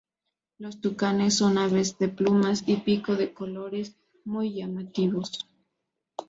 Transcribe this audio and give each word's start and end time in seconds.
Los 0.57 0.81
tucanes 0.81 1.35
son 1.35 1.59
aves 1.59 1.99
de 1.99 2.07
plumas 2.07 2.63
y 2.65 2.77
pico 2.77 3.15
de 3.15 3.35
colores 3.35 3.97
muy 4.25 4.51
llamativos. 4.51 5.47